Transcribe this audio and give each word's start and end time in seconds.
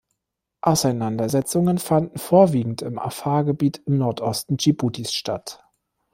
Auseinandersetzungen 0.61 1.77
fanden 1.77 2.17
vorwiegend 2.17 2.81
im 2.81 2.97
Afar-Gebiet 2.97 3.83
im 3.85 3.99
Nordosten 3.99 4.57
Dschibutis 4.57 5.13
statt. 5.13 5.63